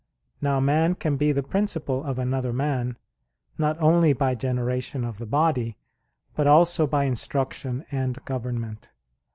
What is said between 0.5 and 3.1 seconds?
man can be the principle of another man,